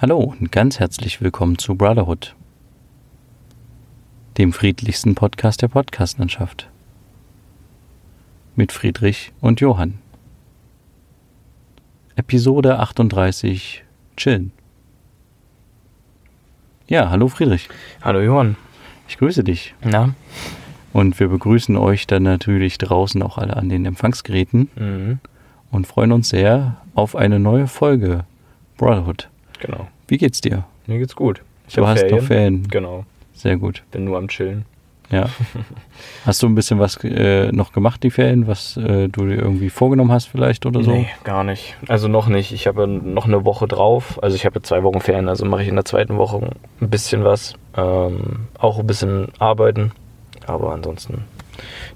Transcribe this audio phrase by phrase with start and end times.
[0.00, 2.34] Hallo und ganz herzlich willkommen zu Brotherhood,
[4.36, 6.68] dem friedlichsten Podcast der Podcastlandschaft.
[8.54, 9.98] Mit Friedrich und Johann.
[12.16, 13.84] Episode 38
[14.16, 14.52] Chillen.
[16.88, 17.68] Ja, hallo Friedrich.
[18.02, 18.56] Hallo Johann.
[19.08, 19.74] Ich grüße dich.
[19.84, 20.14] Na?
[20.92, 25.18] Und wir begrüßen euch dann natürlich draußen auch alle an den Empfangsgeräten Mhm.
[25.70, 28.24] und freuen uns sehr auf eine neue Folge
[28.76, 29.28] Brotherhood.
[29.60, 29.88] Genau.
[30.06, 30.64] Wie geht's dir?
[30.86, 31.42] Mir geht's gut.
[31.66, 32.66] Ich Du hast noch Ferien.
[32.68, 33.04] Genau.
[33.34, 33.82] Sehr gut.
[33.90, 34.64] Bin nur am Chillen.
[35.10, 35.26] Ja.
[36.26, 39.70] Hast du ein bisschen was äh, noch gemacht, die Ferien, was äh, du dir irgendwie
[39.70, 40.90] vorgenommen hast vielleicht oder so?
[40.90, 41.76] Nee, gar nicht.
[41.88, 42.52] Also noch nicht.
[42.52, 44.22] Ich habe noch eine Woche drauf.
[44.22, 47.24] Also ich habe zwei Wochen Ferien, also mache ich in der zweiten Woche ein bisschen
[47.24, 47.54] was.
[47.74, 49.92] Ähm, auch ein bisschen arbeiten.
[50.46, 51.24] Aber ansonsten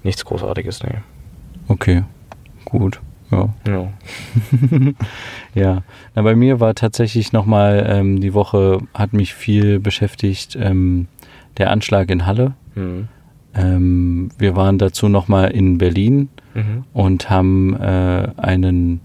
[0.03, 0.97] nichts Großartiges, nee.
[1.69, 2.05] Okay,
[2.65, 3.01] gut.
[3.33, 3.49] Ja.
[3.67, 3.89] Ja.
[5.55, 5.83] Ja,
[6.15, 11.09] Na, bei mir war tatsächlich nochmal, ähm, die Woche hat mich viel beschäftigt, ähm,
[11.59, 12.55] der Anschlag in Halle.
[12.75, 13.09] Mhm.
[13.55, 16.85] Ähm, wir waren dazu nochmal in Berlin Mhm.
[16.93, 19.01] und haben äh, einen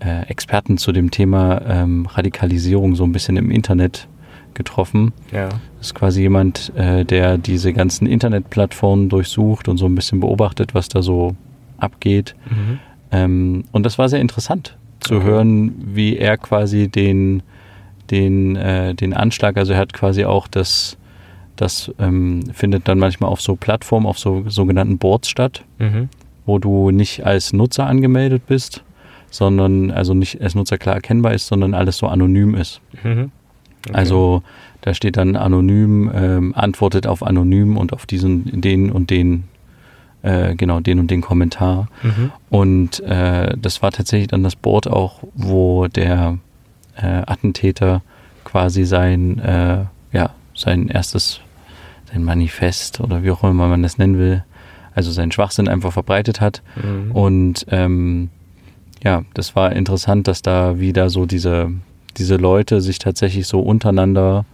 [0.00, 4.06] äh, Experten zu dem Thema ähm, Radikalisierung so ein bisschen im Internet
[4.54, 5.12] getroffen.
[5.32, 5.48] Ja.
[5.78, 10.74] Das ist quasi jemand, äh, der diese ganzen Internetplattformen durchsucht und so ein bisschen beobachtet,
[10.74, 11.34] was da so
[11.78, 12.34] abgeht.
[12.50, 12.78] Mhm.
[13.14, 15.24] Ähm, und das war sehr interessant zu Okay.
[15.24, 17.42] hören, wie er quasi den,
[18.10, 20.96] den, äh, den Anschlag, also er hat quasi auch das,
[21.56, 26.08] das ähm, findet dann manchmal auf so Plattformen, auf so sogenannten Boards statt, Mhm.
[26.46, 28.82] wo du nicht als Nutzer angemeldet bist,
[29.30, 32.80] sondern also nicht als Nutzer klar erkennbar ist, sondern alles so anonym ist.
[33.02, 33.30] Mhm.
[33.86, 33.94] Okay.
[33.94, 34.42] Also
[34.80, 39.44] da steht dann anonym, ähm, antwortet auf anonym und auf diesen, den und den,
[40.24, 41.88] äh, genau, den und den Kommentar.
[42.02, 42.32] Mhm.
[42.48, 46.38] Und äh, das war tatsächlich dann das Board auch, wo der
[46.96, 48.02] äh, Attentäter
[48.44, 51.40] quasi sein, äh, ja, sein erstes,
[52.10, 54.44] sein Manifest oder wie auch immer man das nennen will,
[54.94, 56.62] also seinen Schwachsinn einfach verbreitet hat.
[56.76, 57.12] Mhm.
[57.12, 58.30] Und ähm,
[59.02, 61.70] ja, das war interessant, dass da wieder so diese,
[62.16, 64.46] diese Leute sich tatsächlich so untereinander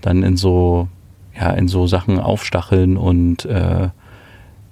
[0.00, 0.86] dann in so,
[1.34, 3.88] ja, in so Sachen aufstacheln und äh,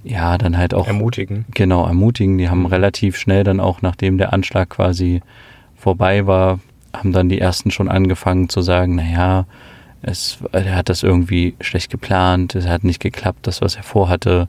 [0.06, 1.44] ja, dann halt auch Ermutigen.
[1.54, 2.38] genau ermutigen.
[2.38, 2.66] Die haben Mhm.
[2.66, 5.20] relativ schnell dann auch, nachdem der Anschlag quasi
[5.76, 6.60] vorbei war,
[6.92, 9.44] haben dann die ersten schon angefangen zu sagen, naja,
[10.02, 14.48] es, er hat das irgendwie schlecht geplant, es hat nicht geklappt, das, was er vorhatte.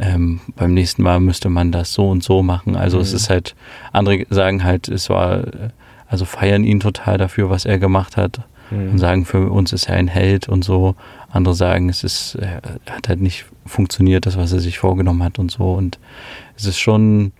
[0.00, 2.76] Ähm, beim nächsten Mal müsste man das so und so machen.
[2.76, 3.16] Also es Mhm.
[3.16, 3.54] ist halt,
[3.92, 5.42] andere sagen halt, es war,
[6.08, 8.40] also feiern ihn total dafür, was er gemacht hat
[8.70, 8.90] Mhm.
[8.90, 10.94] und sagen, für uns ist er ein Held und so.
[11.30, 15.38] Andere sagen, es ist, er hat halt nicht funktioniert, das, was er sich vorgenommen hat
[15.38, 15.72] und so.
[15.72, 15.98] Und
[16.56, 17.32] es ist schon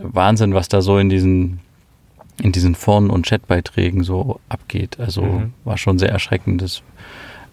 [0.00, 1.60] Wahnsinn, was da so in diesen,
[2.42, 4.98] in diesen Foren und Chatbeiträgen so abgeht.
[4.98, 5.52] Also Mhm.
[5.64, 6.60] war schon sehr erschreckend.
[6.62, 6.82] Das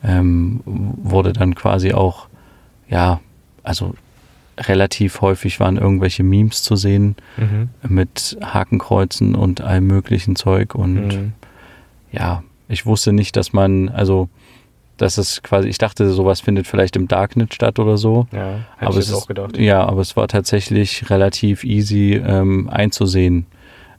[0.03, 2.27] ähm, wurde dann quasi auch,
[2.89, 3.19] ja,
[3.63, 3.93] also
[4.57, 7.69] relativ häufig waren irgendwelche Memes zu sehen Mhm.
[7.87, 11.33] mit Hakenkreuzen und allem möglichen Zeug und Mhm.
[12.11, 14.29] ja, ich wusste nicht, dass man, also,
[14.97, 18.27] dass es quasi, ich dachte, sowas findet vielleicht im Darknet statt oder so.
[18.31, 19.57] Ja, hätte aber ich es auch gedacht.
[19.57, 23.45] Ja, aber es war tatsächlich relativ easy ähm, einzusehen,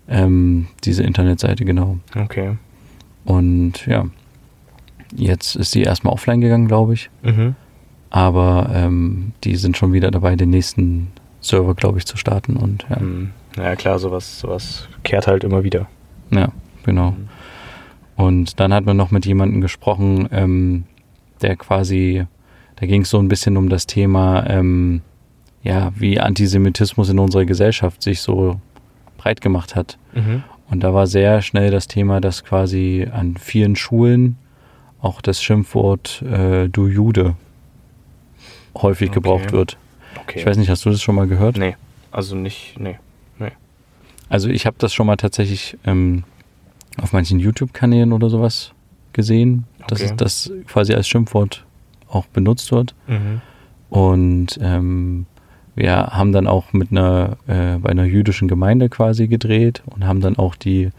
[0.09, 1.99] ähm, diese Internetseite, genau.
[2.17, 2.57] Okay.
[3.25, 4.07] Und ja,
[5.15, 7.11] jetzt ist die erstmal offline gegangen, glaube ich.
[7.23, 7.55] Mhm.
[8.11, 12.57] Aber ähm, die sind schon wieder dabei, den nächsten Server, glaube ich, zu starten.
[12.57, 13.31] Und ja, Mhm.
[13.57, 15.87] Ja klar, sowas, sowas kehrt halt immer wieder.
[16.31, 16.49] ja
[16.85, 17.11] genau.
[17.13, 17.29] Mhm.
[18.17, 20.85] Und dann hat man noch mit jemandem gesprochen, ähm,
[21.41, 22.27] der quasi,
[22.77, 25.01] da ging es so ein bisschen um das Thema, ähm,
[25.63, 28.61] ja, wie Antisemitismus in unserer Gesellschaft sich so
[29.17, 29.99] breit gemacht hat.
[30.15, 30.43] Mhm.
[30.71, 34.37] Und da war sehr schnell das Thema, dass quasi an vielen Schulen
[35.01, 37.35] auch das Schimpfwort äh, du Jude
[38.77, 39.15] häufig Okay.
[39.15, 39.77] gebraucht wird.
[40.21, 40.41] Okay.
[40.41, 41.57] Ich weiß nicht, hast du das schon mal gehört?
[41.57, 41.77] Nee,
[42.11, 42.97] also nicht, nee.
[44.29, 46.25] Also ich habe das schon mal tatsächlich ähm,
[47.01, 48.73] auf manchen YouTube-Kanälen oder sowas
[49.13, 50.11] gesehen, dass Okay.
[50.11, 51.65] es das quasi als Schimpfwort
[52.09, 52.95] auch benutzt wird.
[53.07, 53.41] Mhm.
[53.91, 55.27] Und ähm,
[55.75, 60.21] wir haben dann auch mit einer, äh, bei einer jüdischen Gemeinde quasi gedreht und haben
[60.21, 60.91] dann auch die,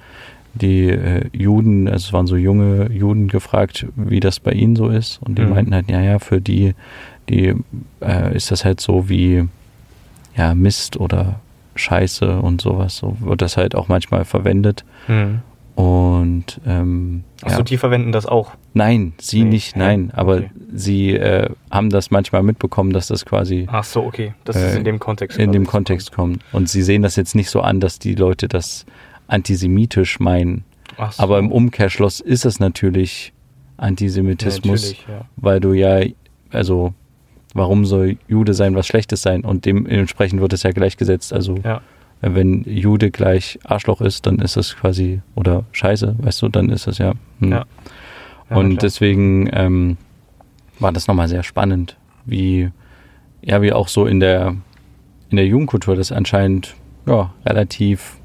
[0.55, 4.89] die äh, Juden, also es waren so junge Juden gefragt, wie das bei ihnen so
[4.89, 5.19] ist.
[5.21, 5.49] Und die Mhm.
[5.49, 6.73] meinten halt, ja, ja, für die,
[7.29, 7.53] die
[8.01, 9.47] äh, ist das halt so wie
[10.35, 11.39] ja, Mist oder
[11.75, 12.97] Scheiße und sowas.
[12.97, 14.83] So wird das halt auch manchmal verwendet.
[15.07, 15.41] Mhm.
[15.75, 17.63] Und ähm, Achso, ja.
[17.63, 18.51] die verwenden das auch.
[18.73, 20.11] nein, sie Nee, nicht, nein.
[20.13, 20.49] Aber Okay.
[20.73, 24.33] sie äh, haben das manchmal mitbekommen, dass das quasi Ach so, okay.
[24.45, 25.37] Das ist Äh, in dem Kontext.
[25.39, 26.43] in dem Kontext kommt.
[26.51, 28.85] Und sie sehen das jetzt nicht so an, dass die Leute das
[29.27, 30.63] antisemitisch meinen,
[30.97, 31.23] Ach so.
[31.23, 33.33] Aber im Umkehrschluss ist es natürlich
[33.77, 35.25] Antisemitismus, natürlich, ja.
[35.37, 36.01] weil du ja,
[36.51, 36.93] also
[37.55, 39.43] warum soll Jude sein was Schlechtes sein?
[39.43, 41.33] Und dementsprechend wird es ja gleichgesetzt.
[41.33, 41.81] Also Ja.
[42.23, 46.87] Wenn Jude gleich Arschloch ist, dann ist das quasi, oder Scheiße, weißt du, dann ist
[46.87, 47.13] das ja.
[47.39, 47.51] hm.
[47.51, 47.65] Ja.
[48.49, 48.79] Ja, und klar.
[48.81, 49.97] deswegen ähm,
[50.79, 52.69] war das nochmal sehr spannend, wie,
[53.41, 54.55] ja, wie auch so in der,
[55.29, 56.75] in der Jugendkultur das anscheinend
[57.05, 58.17] ja, relativ,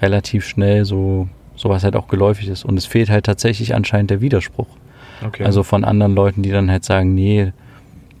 [0.00, 2.64] relativ schnell so sowas halt auch geläufig ist.
[2.64, 4.68] Und es fehlt halt tatsächlich anscheinend der Widerspruch.
[5.24, 5.44] okay.
[5.44, 7.52] Also von anderen Leuten, die dann halt sagen, nee,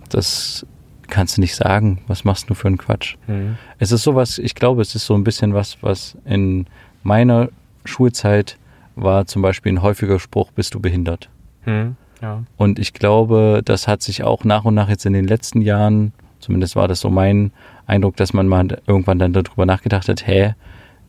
[0.08, 0.66] das
[1.08, 3.16] kannst du nicht sagen, was machst du für einen Quatsch?
[3.26, 3.56] Mhm.
[3.78, 6.66] Es ist sowas, ich glaube, es ist so ein bisschen was, was in
[7.02, 7.48] meiner
[7.84, 8.58] Schulzeit
[8.94, 11.28] war zum Beispiel ein häufiger Spruch, bist du behindert?
[11.64, 11.96] Mhm.
[12.20, 12.42] Ja.
[12.56, 16.12] Und ich glaube, das hat sich auch nach und nach jetzt in den letzten Jahren,
[16.40, 17.52] zumindest war das so mein
[17.86, 20.54] Eindruck, dass man mal irgendwann dann darüber nachgedacht hat, hä,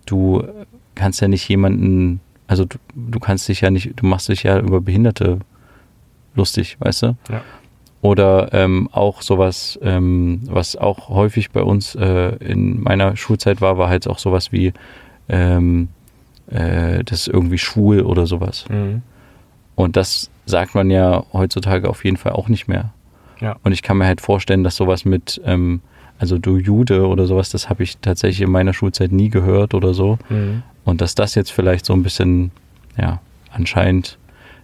[0.05, 0.43] du
[0.95, 4.59] kannst ja nicht jemanden, also du, du kannst dich ja nicht, du machst dich ja
[4.59, 5.39] über Behinderte
[6.35, 7.17] lustig, weißt du?
[7.29, 7.41] Ja.
[8.01, 13.77] Oder ähm, auch sowas, ähm, was auch häufig bei uns äh, in meiner Schulzeit war,
[13.77, 14.73] war halt auch sowas wie
[15.27, 15.89] ähm,
[16.49, 18.65] äh, das ist irgendwie schwul oder sowas.
[18.69, 19.01] Mhm.
[19.75, 22.91] Und das sagt man ja heutzutage auf jeden Fall auch nicht mehr.
[23.39, 23.57] Ja.
[23.63, 25.81] Und ich kann mir halt vorstellen, dass sowas mit, ähm,
[26.17, 29.93] also du Jude oder sowas, das habe ich tatsächlich in meiner Schulzeit nie gehört oder
[29.93, 30.17] so.
[30.29, 30.63] Mhm.
[30.83, 32.51] Und dass das jetzt vielleicht so ein bisschen,
[32.97, 34.17] ja, anscheinend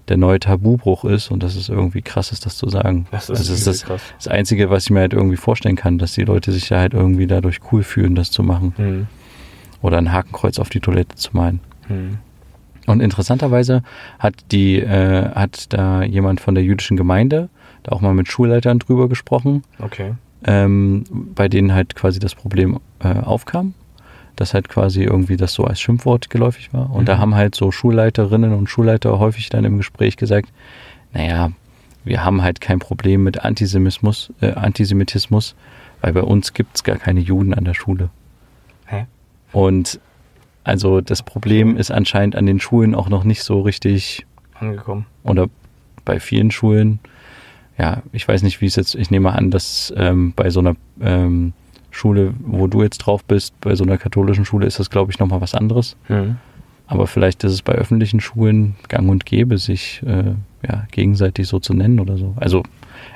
[0.08, 3.08] der neue Tabubruch ist und dass es irgendwie krass ist, das zu sagen.
[3.12, 4.02] Das ist, also es ist das, krass.
[4.18, 6.94] das Einzige, was ich mir halt irgendwie vorstellen kann, dass die Leute sich da halt
[6.94, 8.74] irgendwie dadurch cool fühlen, das zu machen.
[8.78, 9.08] Mhm.
[9.82, 11.60] Oder ein Hakenkreuz auf die Toilette zu malen.
[11.90, 12.18] Mhm.
[12.88, 13.82] Und interessanterweise
[14.20, 17.50] hat die, äh, hat da jemand von der jüdischen Gemeinde
[17.84, 20.14] da auch mal mit Schulleitern drüber gesprochen, Okay.
[20.46, 21.04] ähm,
[21.36, 23.74] bei denen halt quasi das Problem äh, aufkam,
[24.36, 26.90] dass halt quasi irgendwie das so als Schimpfwort geläufig war.
[26.94, 27.20] Und da Mhm.
[27.22, 30.50] haben halt so Schulleiterinnen und Schulleiter häufig dann im Gespräch gesagt,
[31.14, 31.52] naja,
[32.04, 35.56] wir haben halt kein Problem mit Antisemitismus, äh, Antisemitismus,
[36.02, 38.10] weil bei uns gibt es gar keine Juden an der Schule.
[38.86, 39.06] Hä?
[39.52, 40.00] Und
[40.64, 44.26] also das Problem ist anscheinend an den Schulen auch noch nicht so richtig
[44.60, 45.06] Angekommen.
[45.24, 45.48] oder
[46.06, 47.00] bei vielen Schulen.
[47.78, 50.76] Ja, ich weiß nicht, wie es jetzt, ich nehme an, dass ähm, bei so einer
[51.02, 51.54] ähm,
[51.96, 55.20] Schule, wo du jetzt drauf bist, bei so einer katholischen Schule ist das, glaube ich,
[55.20, 55.96] nochmal was anderes.
[56.10, 56.38] Mhm.
[56.88, 60.34] Aber vielleicht ist es bei öffentlichen Schulen gang und gäbe, sich äh,
[60.68, 62.36] ja, gegenseitig so zu nennen oder so.
[62.36, 62.64] Also,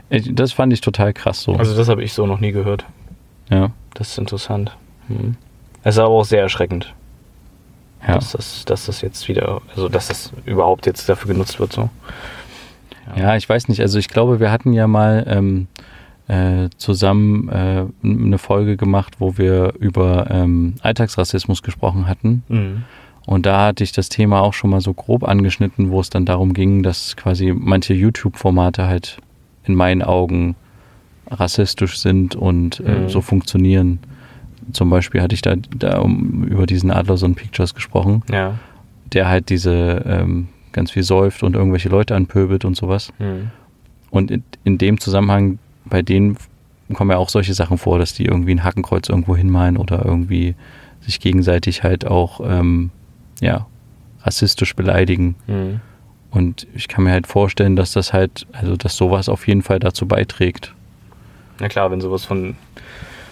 [0.10, 1.54] das fand ich total krass so.
[1.56, 2.86] Also das habe ich so noch nie gehört.
[3.50, 4.76] ja, Das ist interessant.
[5.08, 5.36] Mhm.
[5.84, 6.94] Es ist aber auch sehr erschreckend,
[8.08, 8.16] ja.
[8.16, 11.90] dass, das, dass das jetzt wieder, also dass das überhaupt jetzt dafür genutzt wird so.
[13.16, 13.82] Ja, ich weiß nicht.
[13.82, 15.68] Also ich glaube, wir hatten ja mal ähm,
[16.30, 22.44] äh, zusammen äh, eine Folge gemacht, wo wir über ähm, Alltagsrassismus gesprochen hatten.
[22.48, 22.84] Mhm.
[23.26, 26.26] Und da hatte ich das Thema auch schon mal so grob angeschnitten, wo es dann
[26.26, 29.18] darum ging, dass quasi manche YouTube-Formate halt
[29.66, 30.56] in meinen Augen
[31.30, 33.10] rassistisch sind und äh, Mhm.
[33.10, 34.00] so funktionieren.
[34.72, 38.56] Zum Beispiel hatte ich da, da um, über diesen Adlerson Pictures gesprochen, Ja.
[39.14, 43.12] der halt diese ähm, ganz viel säuft und irgendwelche Leute anpöbelt und sowas.
[43.20, 43.50] Mhm.
[44.12, 45.60] Und in, in dem Zusammenhang,
[45.90, 46.38] bei denen
[46.94, 50.56] kommen ja auch solche Sachen vor, dass die irgendwie ein Hakenkreuz irgendwo hinmalen oder irgendwie
[51.02, 52.90] sich gegenseitig halt auch ähm,
[53.42, 53.68] ja,
[54.22, 55.36] rassistisch beleidigen.
[55.48, 55.82] Mhm.
[56.32, 59.80] Und ich kann mir halt vorstellen, dass das halt, also dass sowas auf jeden Fall
[59.80, 60.74] dazu beiträgt.
[61.60, 62.56] Na klar, wenn sowas von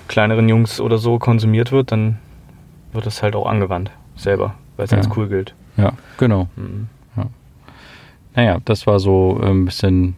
[0.07, 2.17] kleineren Jungs oder so konsumiert wird, dann
[2.93, 4.97] wird das halt auch angewandt selber, weil es Ja.
[4.97, 5.53] als cool gilt.
[5.77, 6.47] Ja, genau.
[6.55, 6.87] Mhm.
[8.35, 10.15] Naja, das war so äh, ein bisschen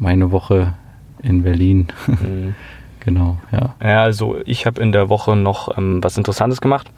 [0.00, 0.74] meine Woche
[1.22, 1.88] in Berlin.
[2.06, 2.54] Mhm.
[3.00, 3.74] genau, ja.
[3.82, 6.90] Ja, also ich habe in der Woche noch ähm, was Interessantes gemacht.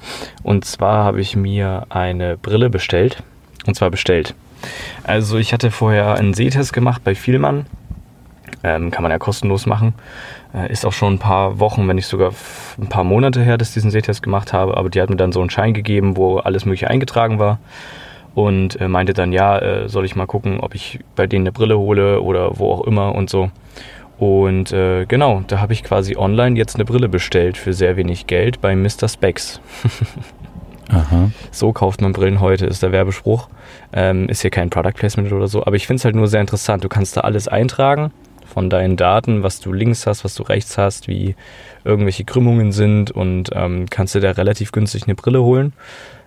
[0.43, 3.23] Und zwar habe ich mir eine Brille bestellt.
[3.67, 4.35] Und zwar bestellt.
[5.03, 7.67] Also ich hatte vorher einen Sehtest gemacht bei Vielmann.
[8.63, 9.95] Ähm, kann man ja kostenlos machen.
[10.55, 12.33] Äh, ist auch schon ein paar Wochen, wenn nicht sogar
[12.79, 14.77] ein paar Monate her, dass ich diesen Sehtest gemacht habe.
[14.77, 17.59] Aber die hat mir dann so einen Schein gegeben, wo alles Mögliche eingetragen war.
[18.35, 21.53] Und äh, meinte dann, ja, äh, soll ich mal gucken, ob ich bei denen eine
[21.53, 23.51] Brille hole oder wo auch immer und so.
[24.19, 28.27] Und äh, genau, da habe ich quasi online jetzt eine Brille bestellt für sehr wenig
[28.27, 29.09] Geld bei Mr.
[29.09, 29.61] Specs.
[30.89, 31.31] Aha.
[31.51, 33.49] So kauft man Brillen heute, ist der Werbespruch.
[33.93, 36.41] Ähm, ist hier kein Product Placement oder so, aber ich finde es halt nur sehr
[36.41, 36.85] interessant.
[36.85, 38.13] Du kannst da alles eintragen
[38.47, 41.35] von deinen Daten, was du links hast, was du rechts hast, wie
[41.85, 45.73] irgendwelche Krümmungen sind und ähm, kannst dir da relativ günstig eine Brille holen.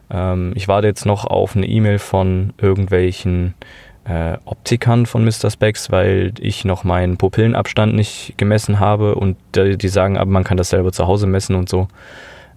[0.10, 3.54] Ähm, ich warte jetzt noch auf eine E-Mail von irgendwelchen
[4.08, 5.52] äh, Optikern von Mr.
[5.52, 10.44] Specs, weil ich noch meinen Pupillenabstand nicht gemessen habe und die, die sagen, aber man
[10.44, 11.88] kann das selber zu Hause messen und so.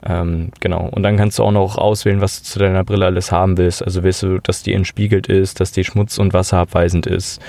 [0.06, 0.88] Ähm, genau.
[0.90, 3.84] Und dann kannst du auch noch auswählen, was du zu deiner Brille alles haben willst.
[3.84, 7.42] Also willst du, dass die entspiegelt ist, dass die schmutz- und wasserabweisend ist,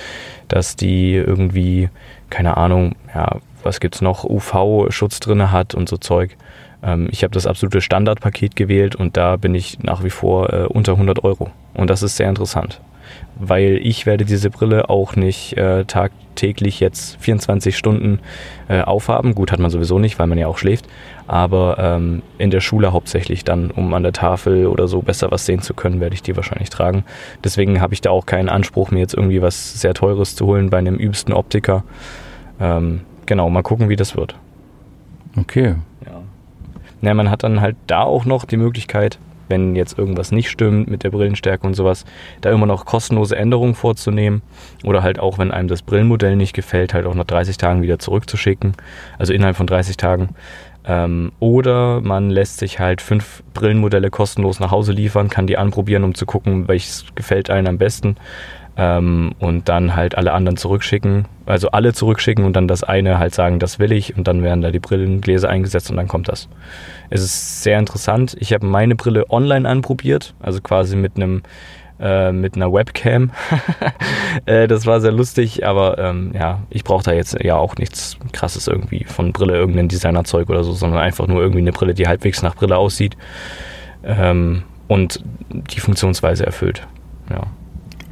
[0.47, 1.89] dass die irgendwie,
[2.29, 6.35] keine Ahnung, ja, was gibt's noch, UV-Schutz drin hat und so Zeug.
[6.83, 10.65] Ähm, ich habe das absolute Standardpaket gewählt und da bin ich nach wie vor äh,
[10.65, 11.51] unter 100 Euro.
[11.73, 12.81] Und das ist sehr interessant
[13.39, 18.19] weil ich werde diese Brille auch nicht äh, tagtäglich jetzt 24 Stunden
[18.67, 19.33] äh, aufhaben.
[19.33, 20.85] Gut, hat man sowieso nicht, weil man ja auch schläft,
[21.27, 25.45] aber ähm, in der Schule hauptsächlich dann, um an der Tafel oder so besser was
[25.45, 27.03] sehen zu können, werde ich die wahrscheinlich tragen.
[27.43, 30.69] Deswegen habe ich da auch keinen Anspruch, mir jetzt irgendwie was sehr Teures zu holen
[30.69, 31.83] bei einem übsten Optiker.
[32.59, 34.35] Ähm, genau, mal gucken, wie das wird.
[35.37, 35.75] Okay.
[36.05, 36.21] Ja.
[37.01, 39.17] Ja, man hat dann halt da auch noch die Möglichkeit,
[39.49, 42.05] wenn jetzt irgendwas nicht stimmt mit der Brillenstärke und sowas,
[42.41, 44.41] da immer noch kostenlose Änderungen vorzunehmen.
[44.83, 47.99] Oder halt auch, wenn einem das Brillenmodell nicht gefällt, halt auch nach 30 Tagen wieder
[47.99, 48.73] zurückzuschicken,
[49.17, 50.29] also innerhalb von 30 Tagen.
[50.83, 56.03] Ähm, oder man lässt sich halt fünf Brillenmodelle kostenlos nach Hause liefern, kann die anprobieren,
[56.03, 58.15] um zu gucken, welches gefällt einem am besten
[58.77, 61.25] ähm, und dann halt alle anderen zurückschicken.
[61.45, 64.61] Also alle zurückschicken und dann das eine halt sagen, das will ich und dann werden
[64.61, 66.47] da die Brillengläser eingesetzt und dann kommt das.
[67.09, 68.35] Es ist sehr interessant.
[68.39, 71.41] Ich habe meine Brille online anprobiert, also quasi mit einem
[71.99, 73.31] äh, mit einer Webcam.
[74.45, 78.17] äh, das war sehr lustig, aber ähm, ja, ich brauche da jetzt ja auch nichts
[78.31, 82.07] krasses irgendwie von Brille, irgendein Designerzeug oder so, sondern einfach nur irgendwie eine Brille, die
[82.07, 83.17] halbwegs nach Brille aussieht
[84.03, 86.87] ähm, und die Funktionsweise erfüllt.
[87.29, 87.43] Ja.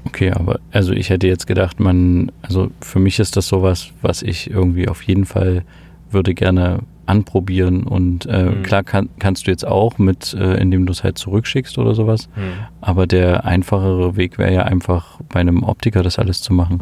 [0.10, 4.24] Okay, aber also ich hätte jetzt gedacht, man, also für mich ist das sowas, was
[4.24, 5.64] ich irgendwie auf jeden Fall
[6.12, 8.64] würde gerne anprobieren und äh, mhm.
[8.64, 12.28] klar kann, kannst du jetzt auch mit, äh, indem du es halt zurückschickst oder sowas,
[12.36, 12.54] mhm.
[12.82, 16.82] aber der einfachere Weg wäre ja einfach bei einem Optiker das alles zu machen.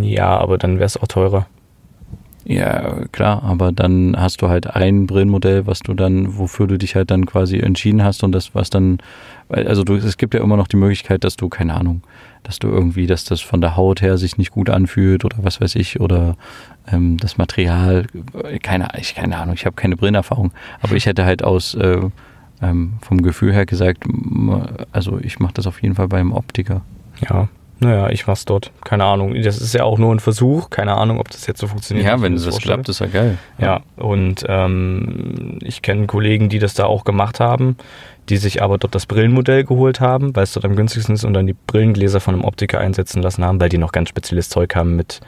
[0.00, 1.46] Ja, aber dann wäre es auch teurer.
[2.48, 6.94] Ja, klar, aber dann hast du halt ein Brillenmodell, was du dann, wofür du dich
[6.94, 8.98] halt dann quasi entschieden hast und das, was dann,
[9.48, 12.02] also du, es gibt ja immer noch die Möglichkeit, dass du, keine Ahnung,
[12.44, 15.60] dass du irgendwie, dass das von der Haut her sich nicht gut anfühlt oder was
[15.60, 16.36] weiß ich, oder
[16.86, 18.06] ähm, das Material,
[18.62, 21.98] keine, ich, keine Ahnung, ich habe keine Brillenerfahrung, aber ich hätte halt aus äh,
[22.62, 24.04] ähm, vom Gefühl her gesagt,
[24.92, 26.82] also ich mache das auf jeden Fall beim Optiker.
[27.28, 27.48] Ja,
[27.78, 28.70] naja, ich mach's dort.
[28.84, 29.34] Keine Ahnung.
[29.42, 30.70] Das ist ja auch nur ein Versuch.
[30.70, 32.06] Keine Ahnung, ob das jetzt so funktioniert.
[32.06, 33.36] Ja, wenn das, das klappt, ist ja geil.
[33.58, 37.76] Ja, und ähm, ich kenne Kollegen, die das da auch gemacht haben,
[38.30, 41.34] die sich aber dort das Brillenmodell geholt haben, weil es dort am günstigsten ist und
[41.34, 44.74] dann die Brillengläser von einem Optiker einsetzen lassen haben, weil die noch ganz spezielles Zeug
[44.74, 45.20] haben mit,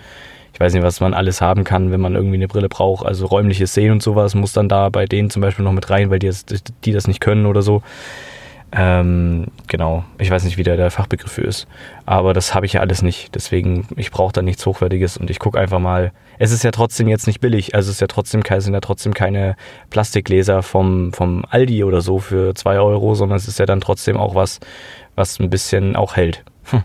[0.54, 3.04] ich weiß nicht, was man alles haben kann, wenn man irgendwie eine Brille braucht.
[3.04, 6.08] Also räumliches Sehen und sowas muss dann da bei denen zum Beispiel noch mit rein,
[6.08, 7.82] weil die das, die das nicht können oder so.
[8.70, 11.66] Ähm, genau, ich weiß nicht, wie der, der Fachbegriff für ist.
[12.04, 13.34] Aber das habe ich ja alles nicht.
[13.34, 16.12] Deswegen, ich brauche da nichts Hochwertiges und ich gucke einfach mal.
[16.38, 17.74] Es ist ja trotzdem jetzt nicht billig.
[17.74, 19.56] Also es ist ja trotzdem, sind ja trotzdem keine
[19.90, 24.16] Plastikgläser vom, vom Aldi oder so für zwei Euro, sondern es ist ja dann trotzdem
[24.18, 24.60] auch was,
[25.14, 26.44] was ein bisschen auch hält.
[26.64, 26.82] Hm.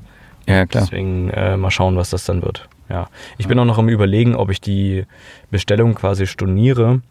[0.47, 0.83] Ja, klar.
[0.83, 2.67] Deswegen äh, mal schauen, was das dann wird.
[2.89, 3.07] Ja.
[3.37, 5.05] Ich bin auch noch am überlegen, ob ich die
[5.51, 7.01] Bestellung quasi storniere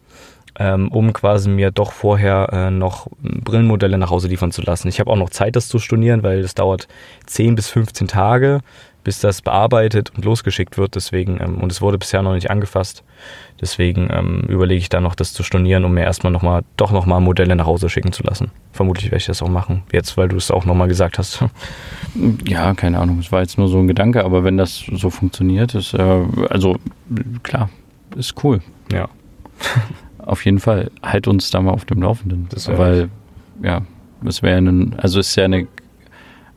[0.59, 4.87] ähm, um quasi mir doch vorher äh, noch Brillenmodelle nach Hause liefern zu lassen.
[4.87, 6.87] Ich habe auch noch Zeit, das zu stornieren, weil das dauert
[7.25, 8.61] 10 bis 15 Tage,
[9.03, 10.95] bis das bearbeitet und losgeschickt wird.
[10.95, 13.03] Deswegen, ähm, und es wurde bisher noch nicht angefasst.
[13.59, 16.91] Deswegen ähm, überlege ich dann noch, das zu stornieren, um mir erstmal noch mal, doch
[16.91, 18.51] nochmal Modelle nach Hause schicken zu lassen.
[18.71, 21.43] Vermutlich werde ich das auch machen, jetzt, weil du es auch nochmal gesagt hast.
[22.45, 25.73] Ja, keine Ahnung, es war jetzt nur so ein Gedanke, aber wenn das so funktioniert,
[25.73, 26.77] ist, äh, also
[27.41, 27.71] klar,
[28.15, 28.61] ist cool.
[28.91, 29.09] Ja.
[30.25, 32.47] auf jeden Fall, halt uns da mal auf dem Laufenden.
[32.77, 33.09] Weil,
[33.61, 33.81] ja,
[34.25, 35.67] es wäre ein, also es ist ja eine,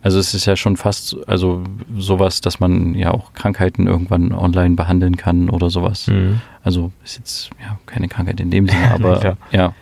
[0.02, 1.64] also es ist ja schon fast, also
[1.96, 6.06] sowas, dass man ja auch Krankheiten irgendwann online behandeln kann oder sowas.
[6.06, 6.40] Mhm.
[6.62, 9.36] Also ist jetzt ja keine Krankheit in dem Sinne, aber ja.
[9.50, 9.74] ja.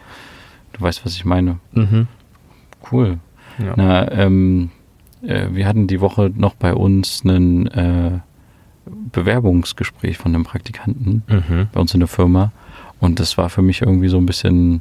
[0.72, 1.58] du weißt, was ich meine.
[1.72, 2.06] Mhm.
[2.90, 3.18] Cool.
[3.58, 3.74] Ja.
[3.76, 4.70] Na, ähm,
[5.22, 8.18] äh, wir hatten die Woche noch bei uns einen äh,
[9.12, 11.68] Bewerbungsgespräch von einem Praktikanten mhm.
[11.72, 12.52] bei uns in der Firma.
[13.04, 14.80] Und das war für mich irgendwie so ein bisschen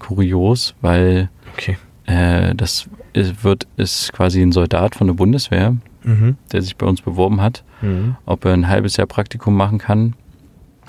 [0.00, 1.76] kurios, weil okay.
[2.06, 6.36] äh, das ist, wird, ist quasi ein Soldat von der Bundeswehr, mhm.
[6.50, 8.16] der sich bei uns beworben hat, mhm.
[8.26, 10.14] ob er ein halbes Jahr Praktikum machen kann,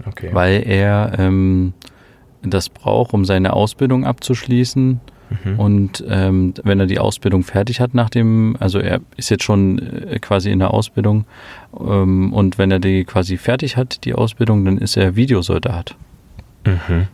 [0.07, 0.29] okay.
[0.33, 1.73] weil er ähm,
[2.41, 5.01] das braucht, um seine Ausbildung abzuschließen.
[5.43, 5.59] Mhm.
[5.59, 9.77] Und ähm, wenn er die Ausbildung fertig hat nach dem, also er ist jetzt schon
[9.77, 11.25] äh, quasi in der Ausbildung,
[11.79, 15.95] ähm, und wenn er die quasi fertig hat, die Ausbildung, dann ist er Videosoldat.
[16.65, 17.07] Mhm.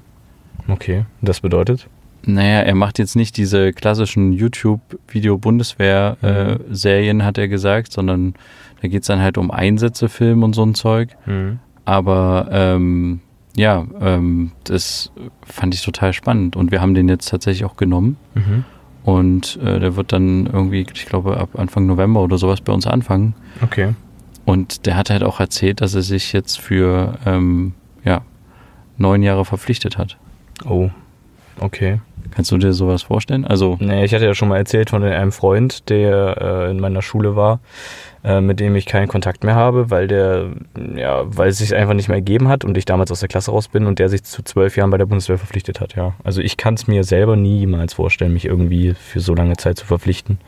[0.68, 1.88] Okay, das bedeutet?
[2.24, 7.24] Naja, er macht jetzt nicht diese klassischen YouTube-Video-Bundeswehr-Serien, mhm.
[7.24, 8.34] hat er gesagt, sondern
[8.82, 11.10] da geht es dann halt um Einsätze, Film und so ein Zeug.
[11.28, 11.60] Mhm.
[11.86, 13.22] Aber ähm,
[13.56, 15.12] ja, ähm, das
[15.46, 16.56] fand ich total spannend.
[16.56, 18.18] Und wir haben den jetzt tatsächlich auch genommen.
[18.34, 18.64] Mhm.
[19.04, 22.88] Und äh, der wird dann irgendwie, ich glaube, ab Anfang November oder sowas bei uns
[22.88, 23.36] anfangen.
[23.62, 23.94] Okay.
[24.46, 27.74] Und der hat halt auch erzählt, dass er sich jetzt für ähm,
[28.04, 28.24] ja,
[28.98, 30.18] neun Jahre verpflichtet hat.
[30.68, 30.90] Oh,
[31.60, 32.00] okay.
[32.32, 33.46] Kannst du dir sowas vorstellen?
[33.46, 36.38] Also, Nee, ich hatte ja schon mal erzählt von einem Freund, der
[36.68, 37.60] äh, in meiner Schule war,
[38.24, 40.48] äh, mit dem ich keinen Kontakt mehr habe, weil der,
[40.96, 43.52] ja, weil es sich einfach nicht mehr ergeben hat und ich damals aus der Klasse
[43.52, 46.14] raus bin und der sich zu zwölf Jahren bei der Bundeswehr verpflichtet hat, ja.
[46.24, 49.86] Also ich kann es mir selber niemals vorstellen, mich irgendwie für so lange Zeit zu
[49.86, 50.40] verpflichten,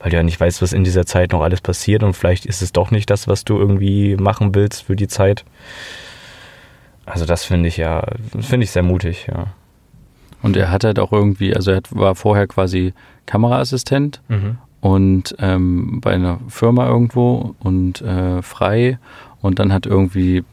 [0.00, 2.62] weil du ja nicht weißt, was in dieser Zeit noch alles passiert und vielleicht ist
[2.62, 5.44] es doch nicht das, was du irgendwie machen willst für die Zeit.
[7.10, 8.04] Also das finde ich ja,
[8.40, 9.46] finde ich sehr mutig, ja.
[10.42, 12.92] und er hat halt auch irgendwie, also er war vorher quasi
[13.26, 14.20] Kameraassistent
[14.80, 18.98] und ähm, bei einer Firma irgendwo und äh, frei
[19.40, 20.44] und dann hat irgendwie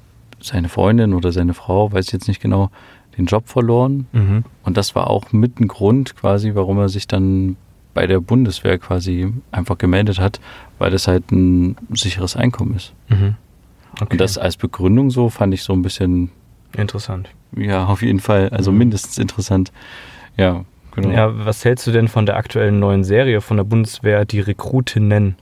[0.41, 2.69] seine Freundin oder seine Frau, weiß ich jetzt nicht genau,
[3.17, 4.43] den Job verloren Mhm.
[4.63, 7.55] und das war auch mit ein Grund quasi, warum er sich dann
[7.93, 10.39] bei der Bundeswehr quasi einfach gemeldet hat,
[10.79, 12.93] weil das halt ein sicheres Einkommen ist.
[13.09, 13.35] Mhm.
[14.01, 14.07] Okay.
[14.11, 16.29] Und das als Begründung so fand ich so ein bisschen,
[16.77, 17.29] Interessant.
[17.55, 18.77] ja, auf jeden Fall, also Mhm.
[18.79, 19.71] mindestens interessant.
[20.37, 21.09] Ja, genau.
[21.09, 25.35] Ja, was hältst du denn von der aktuellen neuen Serie von der Bundeswehr, die Rekrutinnen?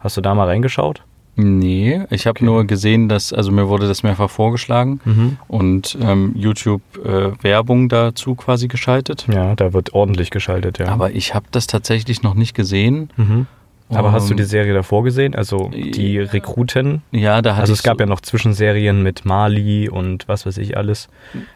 [0.00, 1.02] Hast du da mal reingeschaut?
[1.40, 2.44] Nee, ich habe Okay.
[2.46, 5.36] nur gesehen, dass, also mir wurde das mehrfach vorgeschlagen Mhm.
[5.46, 9.26] und ähm, YouTube äh, Werbung dazu quasi geschaltet.
[9.32, 10.86] Ja, da wird ordentlich geschaltet, ja.
[10.88, 13.10] Aber ich habe das tatsächlich noch nicht gesehen.
[13.16, 13.46] mhm.
[13.90, 15.34] Aber hast du Ähm, die Serie davor gesehen?
[15.34, 16.24] Also die Ja.
[16.24, 17.02] Rekruten?
[17.10, 20.58] Ja, da hatte Also es gab so, ja noch Zwischenserien mit Mali und was weiß
[20.58, 21.08] ich alles.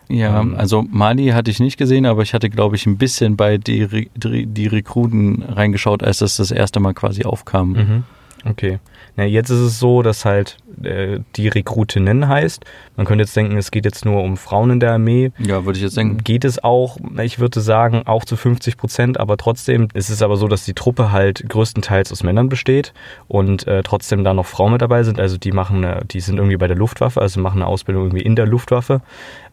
[0.09, 3.37] ja, ähm, also Mali hatte ich nicht gesehen, aber ich hatte, glaube ich, ein bisschen
[3.37, 7.73] bei die, Re- die, die Rekruten reingeschaut, als das das erste Mal quasi aufkam.
[7.73, 8.05] Mhm.
[8.51, 8.79] Okay.
[9.17, 12.65] Na, jetzt ist es so, dass halt äh, die Rekrutinnen heißt.
[12.97, 15.33] Man könnte jetzt denken, es geht jetzt nur um Frauen in der Armee.
[15.39, 16.19] Ja, würde ich jetzt denken.
[16.25, 20.37] Geht es auch, ich würde sagen, auch zu 50 Prozent, aber trotzdem ist es aber
[20.37, 22.95] so, dass die Truppe halt größtenteils aus Männern besteht
[23.29, 25.21] und äh, trotzdem da noch Frauen mit dabei sind.
[25.21, 28.25] Also die machen, eine, die sind irgendwie bei der Luftwaffe, also machen eine Ausbildung irgendwie
[28.25, 29.03] in der Luftwaffe.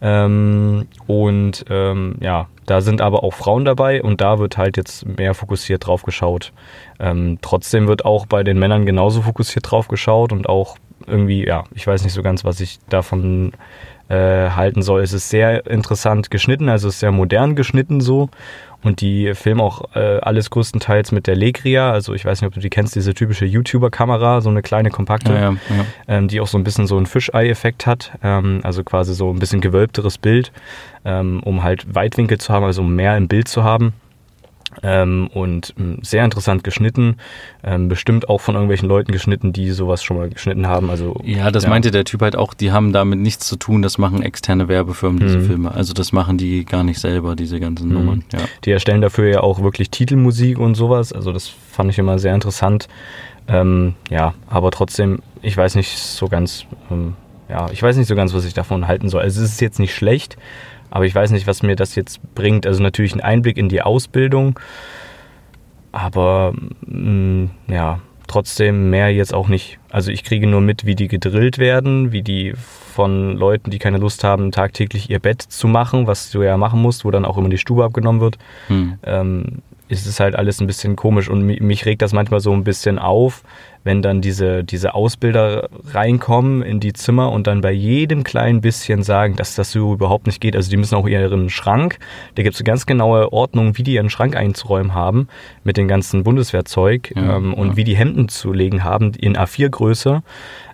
[0.01, 5.05] Ähm, und ähm, ja, da sind aber auch Frauen dabei und da wird halt jetzt
[5.05, 6.53] mehr fokussiert drauf geschaut.
[6.99, 11.63] Ähm, trotzdem wird auch bei den Männern genauso fokussiert drauf geschaut und auch irgendwie, ja,
[11.73, 13.53] ich weiß nicht so ganz, was ich davon
[14.09, 15.01] äh, halten soll.
[15.01, 18.29] Es ist sehr interessant geschnitten, also es ist sehr modern geschnitten so.
[18.81, 21.91] Und die filmen auch äh, alles größtenteils mit der Legria.
[21.91, 25.33] Also ich weiß nicht, ob du die kennst, diese typische YouTuber-Kamera, so eine kleine kompakte,
[25.33, 25.85] Ja, ja, ja.
[26.07, 28.13] ähm, die auch so ein bisschen so einen Fischei-Effekt hat.
[28.23, 30.53] Ähm, also quasi so ein bisschen gewölbteres Bild,
[31.03, 33.93] ähm, um halt Weitwinkel zu haben, also um mehr im Bild zu haben.
[34.83, 37.17] Ähm, und ähm, sehr interessant geschnitten.
[37.63, 40.89] Ähm, bestimmt auch von irgendwelchen Leuten geschnitten, die sowas schon mal geschnitten haben.
[40.89, 41.69] Also Ja, das Ja.
[41.69, 45.19] meinte der Typ halt auch, die haben damit nichts zu tun, das machen externe Werbefirmen,
[45.19, 45.45] diese Mhm.
[45.45, 45.71] Filme.
[45.71, 47.93] Also das machen die gar nicht selber, diese ganzen Mhm.
[47.93, 48.23] Nummern.
[48.31, 48.39] Ja.
[48.65, 51.13] Die erstellen dafür ja auch wirklich Titelmusik und sowas.
[51.13, 52.87] Also das fand ich immer sehr interessant.
[53.47, 57.15] Ähm, ja, aber trotzdem, ich weiß nicht so ganz, ähm,
[57.49, 59.21] ja, ich weiß nicht so ganz, was ich davon halten soll.
[59.21, 60.37] Also es ist jetzt nicht schlecht,
[60.91, 62.65] aber ich weiß nicht, was mir das jetzt bringt.
[62.65, 64.59] Also natürlich ein Einblick in die Ausbildung,
[65.91, 66.53] aber
[66.85, 69.79] mh, ja, trotzdem mehr jetzt auch nicht.
[69.89, 73.97] Also ich kriege nur mit, wie die gedrillt werden, wie die von Leuten, die keine
[73.97, 77.37] Lust haben, tagtäglich ihr Bett zu machen, was du ja machen musst, wo dann auch
[77.37, 78.99] immer die Stube abgenommen wird Hm.
[79.03, 79.45] ähm,
[79.89, 82.63] ist es halt alles ein bisschen komisch und mi- mich regt das manchmal so ein
[82.63, 83.43] bisschen auf,
[83.83, 89.03] wenn dann diese, diese Ausbilder reinkommen in die Zimmer und dann bei jedem kleinen bisschen
[89.03, 90.55] sagen, dass das so überhaupt nicht geht.
[90.55, 91.97] Also die müssen auch ihren Schrank,
[92.35, 95.27] da gibt es eine ganz genaue Ordnung, wie die ihren Schrank einzuräumen haben
[95.63, 97.75] mit dem ganzen Bundeswehrzeug Ja, ähm, und ja.
[97.77, 100.21] wie die Hemden zu legen haben in A4-Größe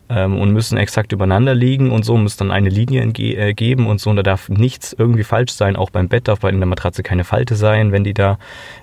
[0.10, 4.00] ähm, und müssen exakt übereinander liegen und so, muss dann eine Linie äh, geben und
[4.00, 4.10] so.
[4.10, 5.76] Und da darf nichts irgendwie falsch sein.
[5.76, 8.38] Auch beim Bett darf bei in der Matratze keine Falte sein, wenn die da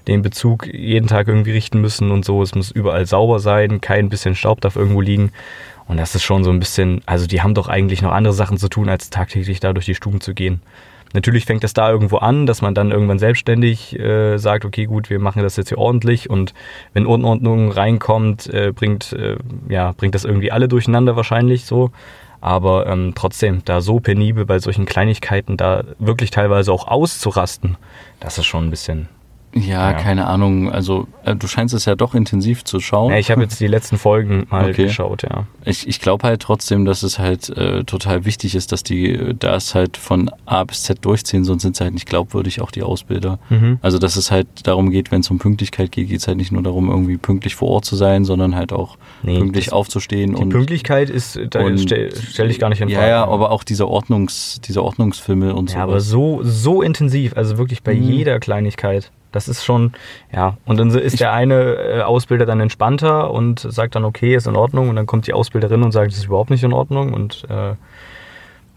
[0.08, 2.42] den Bezug jeden Tag irgendwie richten müssen und so.
[2.42, 5.32] Es muss überall sauber sein, kein bisschen Staub darf irgendwo liegen.
[5.88, 8.56] Und das ist schon so ein bisschen, also die haben doch eigentlich noch andere Sachen
[8.56, 10.60] zu tun, als tagtäglich da durch die Stuben zu gehen.
[11.12, 15.10] Natürlich fängt das da irgendwo an, dass man dann irgendwann selbstständig äh, sagt, okay, gut,
[15.10, 16.54] wir machen das jetzt hier ordentlich und
[16.92, 19.36] wenn Unordnung reinkommt, äh, bringt, äh,
[19.68, 21.90] ja, bringt das irgendwie alle durcheinander wahrscheinlich so.
[22.40, 27.76] Aber ähm, trotzdem, da so penibel bei solchen Kleinigkeiten da wirklich teilweise auch auszurasten,
[28.18, 29.08] das ist schon ein bisschen,
[29.54, 29.92] Ja, Ja.
[29.92, 30.70] keine Ahnung.
[30.72, 33.12] Also äh, du scheinst es ja doch intensiv zu schauen.
[33.12, 34.84] Ja, ich habe jetzt die letzten Folgen mal Okay.
[34.84, 35.46] geschaut, ja.
[35.66, 39.34] Ich, ich glaube halt trotzdem, dass es halt äh, total wichtig ist, dass die äh,
[39.38, 42.82] das halt von A bis Z durchziehen, sonst sind sie halt nicht glaubwürdig, auch die
[42.82, 43.38] Ausbilder.
[43.50, 43.78] Mhm.
[43.82, 46.50] Also dass es halt darum geht, wenn es um Pünktlichkeit geht, geht es halt nicht
[46.52, 50.40] nur darum, irgendwie pünktlich vor Ort zu sein, sondern halt auch Nee, pünktlich aufzustehen Die
[50.42, 53.10] und Pünktlichkeit ist, da und- stelle stell ich gar nicht in ja, Frage.
[53.10, 55.76] ja, aber auch diese Ordnungs, diese Ordnungsfilme und so.
[55.76, 58.02] Ja, aber so, so intensiv, also wirklich bei Mhm.
[58.02, 59.10] jeder Kleinigkeit.
[59.32, 59.92] Das ist schon,
[60.32, 60.56] ja.
[60.64, 64.56] Und dann ist der eine äh, Ausbilder dann entspannter und sagt dann, okay, ist in
[64.56, 64.88] Ordnung.
[64.88, 67.12] Und dann kommt die Ausbilderin und sagt, das ist überhaupt nicht in Ordnung.
[67.12, 67.74] Und äh,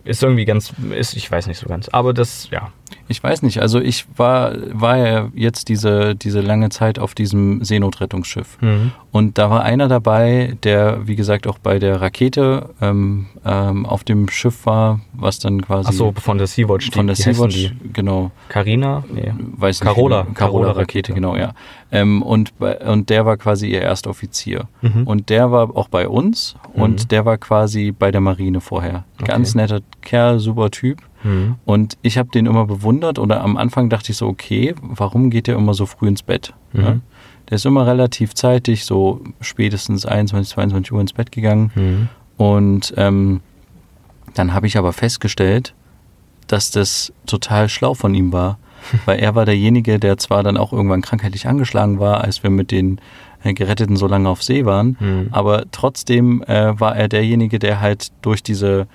[0.06, 1.90] ist irgendwie ganz, ist, ich weiß nicht so ganz.
[1.90, 2.72] Aber das, ja.
[3.08, 7.64] Ich weiß nicht, also ich war, war ja jetzt diese, diese lange Zeit auf diesem
[7.64, 8.58] Seenotrettungsschiff.
[8.62, 8.92] Mhm.
[9.12, 14.04] Und da war einer dabei, der, wie gesagt, auch bei der Rakete ähm, ähm, auf
[14.04, 16.90] dem Schiff war, was dann quasi Achso, von der Sea-Watch.
[16.90, 19.04] die- von der Sea-Watch, genau, Carina?
[19.12, 19.34] Nee.
[19.58, 19.80] weiß.
[19.82, 20.24] Carola.
[20.24, 21.14] Carola Carola-Rakete, Rakete.
[21.14, 21.54] genau, ja.
[21.92, 24.68] Ähm, und, und der war quasi ihr Erstoffizier.
[24.82, 25.04] Mhm.
[25.08, 27.08] Und der war auch bei uns und Mhm.
[27.10, 29.06] der war quasi bei der Marine vorher.
[29.16, 29.26] Okay.
[29.28, 31.02] Ganz netter Kerl, super Typ.
[31.24, 31.56] Mhm.
[31.64, 35.48] Und ich habe den immer bewundert oder am Anfang dachte ich so, okay, warum geht
[35.48, 36.54] der immer so früh ins Bett?
[36.74, 36.82] Mhm.
[36.82, 37.02] Ne?
[37.50, 41.72] Der ist immer relativ zeitig, so spätestens 21, 22 Uhr ins Bett gegangen.
[41.76, 42.10] Mhm.
[42.38, 43.42] Und ähm,
[44.34, 45.74] dann habe ich aber festgestellt,
[46.48, 48.58] dass das total schlau von ihm war.
[49.06, 52.72] Weil er war derjenige, der zwar dann auch irgendwann krankheitlich angeschlagen war, als wir mit
[52.72, 53.00] den
[53.44, 55.28] äh, Geretteten so lange auf See waren, Mhm.
[55.32, 58.88] aber trotzdem äh, war er derjenige, der halt durch diese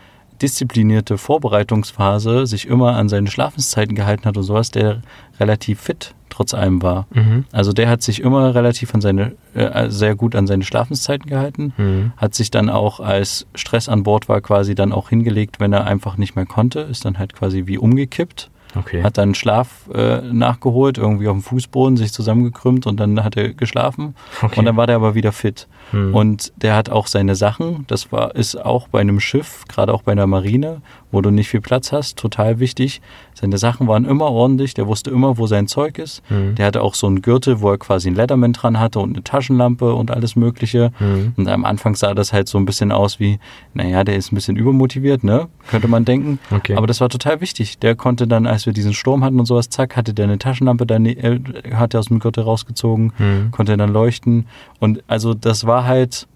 [0.43, 1.19] disziplinierte
[1.61, 5.03] Vorbereitungsphase sich immer an seine Schlafenszeiten gehalten hat und sowas, der
[5.39, 7.07] relativ fit trotz allem war.
[7.13, 7.45] Mhm.
[7.53, 11.73] Also der hat sich immer relativ an seine, äh, sehr gut an seine Schlafenszeiten gehalten,
[11.77, 12.13] Mhm.
[12.17, 15.87] hat sich dann auch, als Stress an Bord war, quasi dann auch hingelegt, wenn er
[15.87, 19.03] einfach nicht mehr konnte, ist dann halt quasi wie umgekippt, Okay.
[19.03, 23.53] hat dann Schlaf äh, nachgeholt, irgendwie auf dem Fußboden, sich zusammengekrümmt und dann hat er
[23.53, 24.59] geschlafen Okay.
[24.61, 25.67] und dann war der aber wieder fit.
[25.93, 26.15] Mhm.
[26.15, 30.03] Und der hat auch seine Sachen, das war, ist auch bei einem Schiff, gerade auch
[30.03, 33.01] bei einer Marine, wo du nicht viel Platz hast, total wichtig.
[33.35, 36.23] Seine Sachen waren immer ordentlich, der wusste immer, wo sein Zeug ist.
[36.31, 36.55] Mhm.
[36.55, 39.25] Der hatte auch so einen Gürtel, wo er quasi ein Leatherman dran hatte und eine
[39.25, 40.93] Taschenlampe und alles Mögliche.
[41.01, 41.33] Mhm.
[41.37, 43.41] Und am Anfang sah das halt so ein bisschen aus wie,
[43.75, 45.49] naja, der ist ein bisschen übermotiviert, ne?
[45.69, 46.39] Könnte man denken.
[46.51, 46.77] Okay.
[46.77, 47.79] Aber das war total wichtig.
[47.79, 50.87] Der konnte dann, als wir diesen Sturm hatten und sowas, zack, hatte der eine Taschenlampe,
[50.87, 51.41] dann äh,
[51.75, 53.51] hat er aus dem Gürtel rausgezogen, Mhm.
[53.51, 54.47] konnte dann leuchten.
[54.79, 56.27] Und also das war halt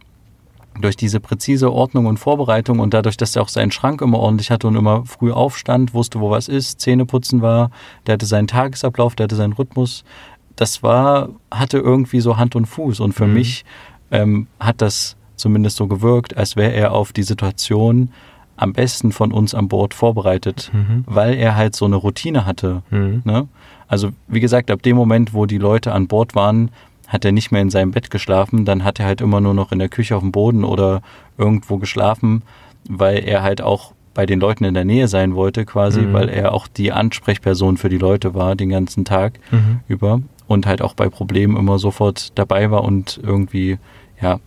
[0.81, 4.51] durch diese präzise Ordnung und Vorbereitung und dadurch, dass er auch seinen Schrank immer ordentlich
[4.51, 7.71] hatte und immer früh aufstand, wusste, wo was ist, Zähne putzen war,
[8.07, 10.03] der hatte seinen Tagesablauf, der hatte seinen Rhythmus.
[10.57, 12.99] Das war, hatte irgendwie so Hand und Fuß.
[13.01, 13.35] Und für Mhm.
[13.35, 13.65] mich
[14.11, 18.11] ähm, hat das zumindest so gewirkt, als wäre er auf die Situation
[18.57, 21.05] am besten von uns an Bord vorbereitet, Mhm.
[21.07, 22.83] weil er halt so eine Routine hatte.
[22.91, 23.23] Mhm.
[23.25, 23.49] Ne?
[23.89, 26.71] Also wie gesagt, ab dem Moment, wo die Leute an Bord waren,
[27.15, 29.71] hat er nicht mehr in seinem Bett geschlafen, dann hat er halt immer nur noch
[29.73, 31.01] in der Küche auf dem Boden oder
[31.39, 32.43] irgendwo geschlafen,
[32.89, 36.13] weil er halt auch bei den Leuten in der Nähe sein wollte quasi, Mhm.
[36.13, 39.81] weil er auch die Ansprechperson für die Leute war den ganzen Tag Mhm.
[39.89, 43.79] über und halt auch bei Problemen immer sofort dabei war und irgendwie
[44.21, 44.41] ja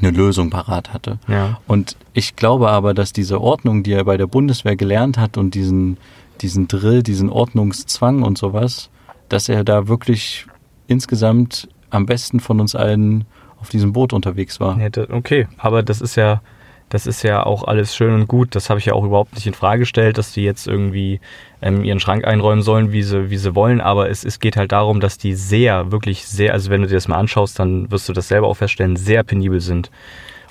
[0.00, 1.18] eine Lösung parat hatte.
[1.26, 1.58] Ja.
[1.66, 5.54] Und ich glaube aber, dass diese Ordnung, die er bei der Bundeswehr gelernt hat und
[5.54, 5.96] diesen,
[6.40, 8.88] diesen Drill, diesen Ordnungszwang und sowas,
[9.28, 10.46] dass er da wirklich
[10.86, 13.24] insgesamt am besten von uns allen
[13.60, 14.76] auf diesem Boot unterwegs war.
[15.10, 16.42] Okay, aber das ist ja,
[16.88, 18.54] das ist ja auch alles schön und gut.
[18.54, 21.20] Das habe ich ja auch überhaupt nicht in Frage gestellt, dass die jetzt irgendwie
[21.60, 23.80] ähm, ihren Schrank einräumen sollen, wie sie, wie sie wollen.
[23.80, 26.94] Aber es, es geht halt darum, dass die sehr, wirklich sehr, also wenn du dir
[26.94, 29.90] das mal anschaust, dann wirst du das selber auch feststellen, sehr penibel sind.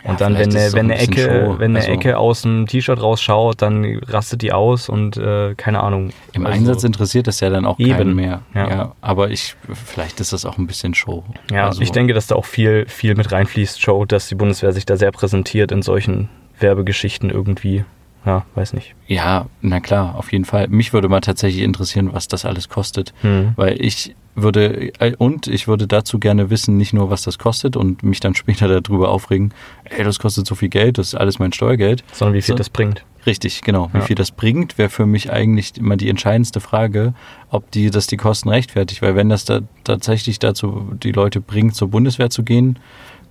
[0.03, 1.55] Ja, Und dann, wenn, auch wenn ein eine Ecke, Show.
[1.59, 5.81] wenn eine Also- Ecke aus dem T-Shirt rausschaut, dann rastet die aus und äh, keine
[5.81, 6.11] Ahnung.
[6.33, 8.41] Im Also- Einsatz interessiert das ja dann auch Eben, mehr.
[8.53, 8.93] ja.
[9.01, 11.23] aber ich, vielleicht ist das auch ein bisschen Show.
[11.51, 14.71] Ja, Also- ich denke, dass da auch viel, viel mit reinfließt, Show, dass die Bundeswehr
[14.71, 16.29] sich da sehr präsentiert in solchen
[16.59, 17.83] Werbegeschichten irgendwie.
[18.25, 18.93] Ja, weiß nicht.
[19.07, 20.67] Ja, na klar, auf jeden Fall.
[20.67, 23.13] Mich würde mal tatsächlich interessieren, was das alles kostet.
[23.21, 23.53] Hm.
[23.55, 27.75] Weil ich würde, äh, und ich würde dazu gerne wissen, nicht nur, was das kostet
[27.77, 29.53] und mich dann später darüber aufregen,
[29.85, 32.03] ey, das kostet so viel Geld, das ist alles mein Steuergeld.
[32.11, 32.57] Sondern wie viel So.
[32.57, 33.03] das bringt.
[33.25, 33.89] Richtig, genau.
[33.93, 34.03] Wie Ja.
[34.05, 37.13] viel das bringt, wäre für mich eigentlich immer die entscheidendste Frage,
[37.49, 39.01] ob die, das die Kosten rechtfertigt.
[39.01, 42.79] Weil wenn das da tatsächlich dazu die Leute bringt, zur Bundeswehr zu gehen,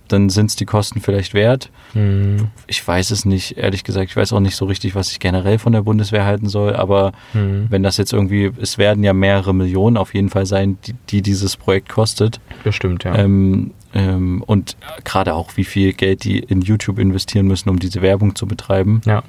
[0.07, 1.69] dann sind es die Kosten vielleicht wert.
[1.93, 2.47] Hm.
[2.67, 4.09] Ich weiß es nicht, ehrlich gesagt.
[4.09, 6.75] Ich weiß auch nicht so richtig, was ich generell von der Bundeswehr halten soll.
[6.75, 7.67] Aber Hm.
[7.69, 11.21] wenn das jetzt irgendwie, es werden ja mehrere Millionen auf jeden Fall sein, die, die
[11.21, 12.39] dieses Projekt kostet.
[12.63, 13.15] Bestimmt, ja.
[13.15, 18.01] Ähm, ähm, und gerade auch, wie viel Geld die in YouTube investieren müssen, um diese
[18.01, 19.01] Werbung zu betreiben.
[19.05, 19.23] ja.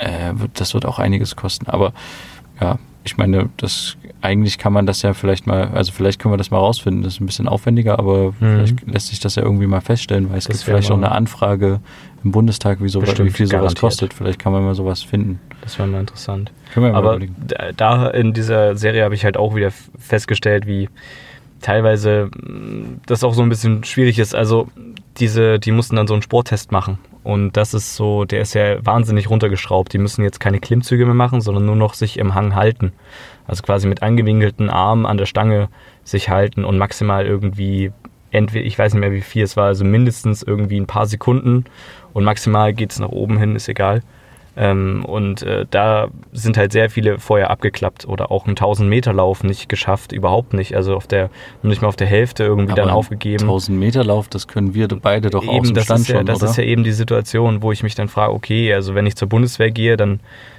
[0.00, 1.66] Äh, das wird auch einiges kosten.
[1.66, 1.92] Aber
[2.60, 6.36] ja, ich meine, das eigentlich kann man das ja vielleicht mal, also vielleicht können wir
[6.38, 7.02] das mal rausfinden.
[7.04, 10.38] Das ist ein bisschen aufwendiger, aber vielleicht lässt sich das ja irgendwie mal feststellen, weil
[10.38, 10.52] es Mhm.
[10.52, 11.80] Das gibt vielleicht auch eine Anfrage
[12.24, 13.80] im Bundestag, wie, so, Bestimmt, wie viel sowas garantiert.
[13.80, 14.14] kostet.
[14.14, 15.38] Vielleicht kann man mal sowas finden.
[15.62, 16.50] Das wäre mal interessant.
[16.74, 17.36] Können wir ja mal Aber überlegen.
[17.76, 20.88] da- in dieser Serie habe ich halt auch wieder festgestellt, wie
[21.60, 24.34] teilweise mh, das auch so ein bisschen schwierig ist.
[24.34, 24.68] Also
[25.18, 26.98] diese, die mussten dann so einen Sporttest machen.
[27.28, 29.92] Und das ist so, der ist ja wahnsinnig runtergeschraubt.
[29.92, 32.94] Die müssen jetzt keine Klimmzüge mehr machen, sondern nur noch sich im Hang halten.
[33.46, 35.68] Also quasi mit angewinkelten Armen an der Stange
[36.04, 37.92] sich halten und maximal irgendwie,
[38.30, 41.66] entweder, ich weiß nicht mehr wie viel es war, also mindestens irgendwie ein paar Sekunden
[42.14, 44.00] und maximal geht es nach oben hin, ist egal.
[44.60, 49.12] Ähm, und äh, da sind halt sehr viele vorher abgeklappt oder auch einen 1000 Meter
[49.12, 50.74] Lauf nicht geschafft, überhaupt nicht.
[50.74, 51.30] Also auf der,
[51.62, 53.44] nicht mal auf der Hälfte irgendwie dann Aber aufgegeben.
[53.44, 56.16] 1000 Meter Lauf, das können wir beide doch aus eben, dem das, Stand ist ja,
[56.16, 56.50] schon, das oder?
[56.50, 59.28] ist ja eben die Situation, wo ich mich dann frage, okay, also wenn ich zur
[59.28, 60.18] Bundeswehr gehe, dann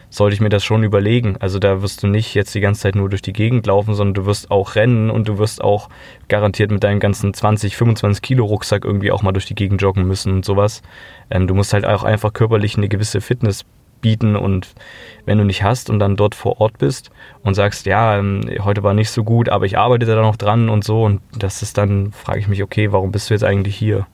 [0.10, 1.36] sollte ich mir das schon überlegen.
[1.40, 4.14] Also da wirst du nicht jetzt die ganze Zeit nur durch die Gegend laufen, sondern
[4.14, 5.90] du wirst auch rennen und du wirst auch
[6.30, 10.08] garantiert mit deinem ganzen 20, 25 Kilo Rucksack irgendwie auch mal durch die Gegend joggen
[10.08, 10.82] müssen und sowas.
[11.30, 13.66] Ähm, du musst halt auch einfach körperlich eine gewisse Fitness
[14.02, 14.74] bieten und
[15.26, 17.12] wenn du nicht hast und dann dort vor Ort bist
[17.44, 20.70] und sagst, ja, ähm, heute war nicht so gut, aber ich arbeite da noch dran
[20.70, 23.76] und so und das ist dann, frage ich mich, okay, warum bist du jetzt eigentlich
[23.76, 24.08] hier?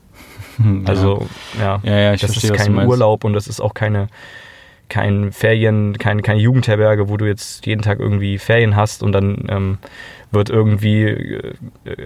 [0.58, 0.88] Hm, ja.
[0.88, 1.26] Also,
[1.58, 2.86] ja, Ja, ja, ich das verstehe, ist kein.
[2.86, 4.08] Urlaub und das ist auch keine,
[4.88, 9.46] kein Ferien, kein, keine Jugendherberge, wo du jetzt jeden Tag irgendwie Ferien hast und dann
[9.48, 9.78] ähm,
[10.30, 11.54] wird irgendwie, äh,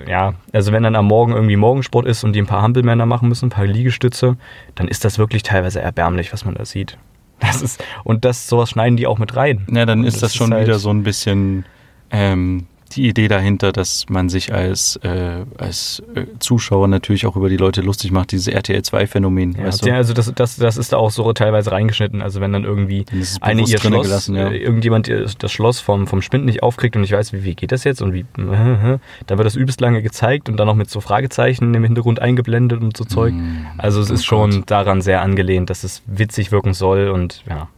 [0.09, 3.29] ja, also wenn dann am Morgen irgendwie Morgensport ist und die ein paar Hampelmänner machen
[3.29, 4.37] müssen, ein paar Liegestütze,
[4.75, 6.97] dann ist das wirklich teilweise erbärmlich, was man da sieht.
[7.41, 9.67] Das ist, und das, sowas schneiden die auch mit rein.
[9.73, 11.65] Ja, dann ist das, schon halt- wieder so ein bisschen
[12.11, 17.49] ähm, die Idee dahinter, dass man sich als, äh, als äh, Zuschauer natürlich auch über
[17.49, 19.57] die Leute lustig macht, dieses RTL-2-Phänomen.
[19.57, 19.95] Ja, weißt du?
[19.95, 22.23] also das, das, das ist da auch so teilweise reingeschnitten.
[22.23, 23.05] Also wenn dann irgendwie
[23.41, 24.49] eine ihr Schloss, gelassen, ja.
[24.49, 27.73] äh, irgendjemand das Schloss vom, vom Spind nicht aufkriegt und ich weiß, wie, wie geht
[27.73, 31.01] das jetzt und wie, dann wird das übelst lange gezeigt und dann noch mit so
[31.01, 33.33] Fragezeichen im Hintergrund eingeblendet und so Zeug.
[33.35, 37.43] Mm, Also es oh ist schon daran sehr angelehnt, dass es witzig wirken soll und
[37.49, 37.69] ja,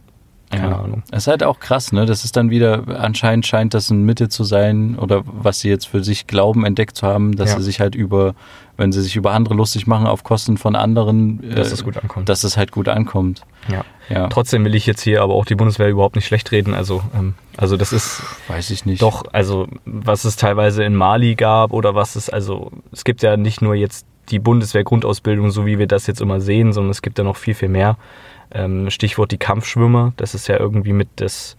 [0.55, 0.79] keine Ja.
[0.79, 1.03] Ahnung.
[1.11, 2.05] Es ist halt auch krass, ne?
[2.05, 5.87] Das ist dann wieder, anscheinend scheint das ein Mittel zu sein, oder was sie jetzt
[5.87, 7.57] für sich glauben, entdeckt zu haben, dass Ja.
[7.57, 8.35] sie sich halt über,
[8.77, 11.97] wenn sie sich über andere lustig machen auf Kosten von anderen, Dass äh, es gut
[11.97, 12.29] ankommt.
[12.29, 13.43] dass es halt gut ankommt.
[13.69, 13.83] ja.
[14.09, 16.73] Ja, Trotzdem will ich jetzt hier aber auch die Bundeswehr überhaupt nicht schlecht reden.
[16.73, 19.01] Also, ähm, also das ist weiß ich nicht.
[19.01, 23.37] Doch, also was es teilweise in Mali gab oder was es, also es gibt ja
[23.37, 27.17] nicht nur jetzt die Bundeswehr-Grundausbildung, so wie wir das jetzt immer sehen, sondern es gibt
[27.17, 27.97] ja noch viel, viel mehr.
[28.53, 31.55] Ähm, Stichwort die Kampfschwimmer, das ist ja irgendwie mit das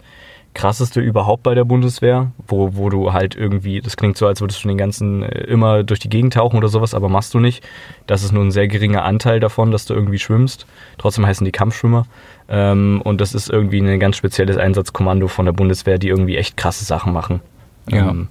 [0.55, 4.63] krasseste überhaupt bei der Bundeswehr, wo, wo du halt irgendwie, das klingt so, als würdest
[4.63, 7.63] du den ganzen äh, immer durch die Gegend tauchen oder sowas, aber machst du nicht.
[8.07, 10.65] Das ist nur ein sehr geringer Anteil davon, dass du irgendwie schwimmst.
[10.97, 12.07] Trotzdem heißen die Kampfschwimmer.
[12.49, 16.57] Ähm, und das ist irgendwie ein ganz spezielles Einsatzkommando von der Bundeswehr, die irgendwie echt
[16.57, 17.41] krasse Sachen machen.
[17.89, 18.09] Ja.
[18.09, 18.29] Ähm,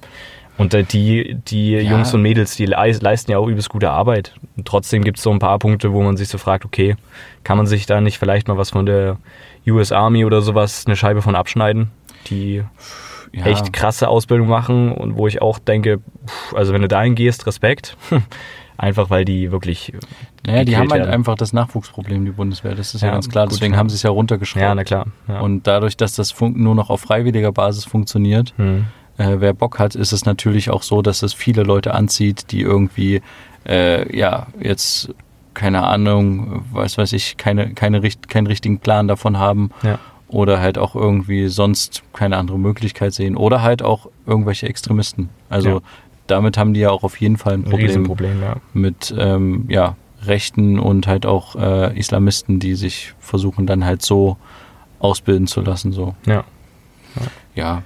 [0.58, 1.80] und äh, die, die Ja.
[1.92, 4.34] Jungs und Mädels, die leis- leisten ja auch übelst gute Arbeit.
[4.56, 6.96] Und trotzdem gibt es so ein paar Punkte, wo man sich so fragt, okay,
[7.42, 9.18] kann man sich da nicht vielleicht mal was von der
[9.66, 11.90] US Army oder sowas, eine Scheibe von abschneiden,
[12.28, 12.62] die
[13.32, 13.46] ja.
[13.46, 16.00] echt krasse Ausbildung machen und wo ich auch denke,
[16.54, 17.96] also wenn du dahin gehst, Respekt.
[18.76, 19.92] Einfach weil die wirklich.
[20.44, 21.14] Naja, die haben halt werden.
[21.14, 22.74] einfach das Nachwuchsproblem, die Bundeswehr.
[22.74, 23.44] Das ist ja, Ja, ganz klar.
[23.46, 24.60] gut, Deswegen haben sie es ja runtergeschraubt.
[24.62, 25.06] Ja, na klar.
[25.28, 25.38] Ja.
[25.40, 28.86] Und dadurch, dass das nur noch auf freiwilliger Basis funktioniert, hm.
[29.18, 32.60] Äh, wer Bock hat, ist es natürlich auch so, dass es viele Leute anzieht, die
[32.60, 33.22] irgendwie,
[33.66, 35.14] äh, ja, jetzt,
[35.54, 39.98] keine Ahnung, was weiß ich, keine, keine, keinen richtigen Plan davon haben ja.
[40.28, 45.28] oder halt auch irgendwie sonst keine andere Möglichkeit sehen oder halt auch irgendwelche Extremisten.
[45.48, 45.80] Also Ja.
[46.26, 47.64] damit haben die ja auch auf jeden Fall ein
[48.02, 48.56] Ein Problem ja.
[48.72, 49.96] mit ähm, ja,
[50.26, 54.36] Rechten und halt auch äh, Islamisten, die sich versuchen dann halt so
[54.98, 55.92] ausbilden zu lassen.
[55.92, 56.14] So.
[56.26, 56.44] Ja.
[57.54, 57.82] Ja.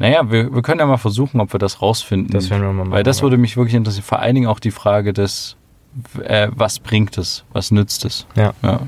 [0.00, 2.32] Naja, wir, wir können ja mal versuchen, ob wir das rausfinden.
[2.32, 2.90] Das werden wir mal machen.
[2.92, 4.02] Weil das würde mich wirklich interessieren.
[4.04, 5.56] Vor allen Dingen auch die Frage des,
[6.24, 8.26] äh, was bringt es, was nützt es?
[8.34, 8.54] Ja.
[8.62, 8.80] Ja.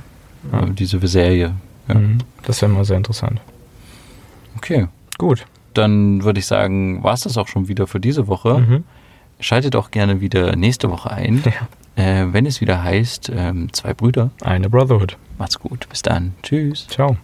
[0.51, 0.61] Ja.
[0.61, 1.55] Äh, Diese Serie.
[1.88, 1.94] Ja.
[1.94, 2.18] Mhm.
[2.44, 3.40] Das wäre mal sehr interessant.
[4.57, 4.88] Okay.
[5.18, 5.44] Gut.
[5.75, 8.59] Dann würde ich sagen, war es das auch schon wieder für diese Woche.
[8.61, 8.85] Mhm.
[9.38, 11.42] Schaltet auch gerne wieder nächste Woche ein,
[11.96, 14.31] äh, wenn es wieder heißt, ähm, zwei Brüder.
[14.40, 15.18] Eine Brotherhood.
[15.38, 15.87] Macht's gut.
[15.90, 16.33] Bis dann.
[16.42, 16.87] Tschüss.
[16.88, 17.18] Ciao.